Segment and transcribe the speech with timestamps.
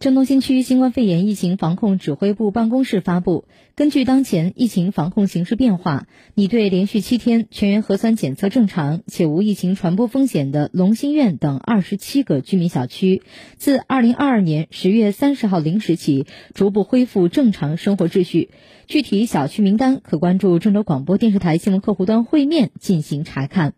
[0.00, 13.22] 郑东新区新冠肺炎疫情防控指挥部办公室发布，根据当前疫情防控形势变化，拟对连续七天全员核酸检测正常且无疫情传播风险的龙兴苑等二十七个居民小区，
[13.56, 18.50] 自二零二二年十月三十号零时起，逐步恢复正常生活秩序。
[18.86, 23.74] 具体小区名单可关注郑州广播电视台新闻客户端会面进行查看。